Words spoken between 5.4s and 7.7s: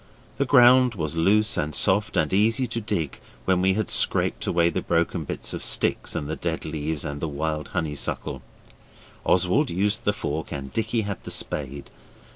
of sticks and the dead leaves and the wild